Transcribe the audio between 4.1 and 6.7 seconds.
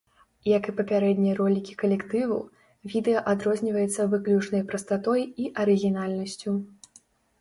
выключнай прастатой і арыгінальнасцю.